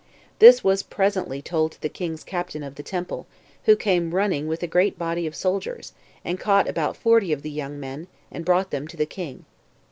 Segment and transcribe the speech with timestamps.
[0.39, 3.27] This was presently told to the king's captain of the temple,
[3.65, 5.93] who came running with a great body of soldiers,
[6.25, 9.45] and caught about forty of the young men, and brought them to the king.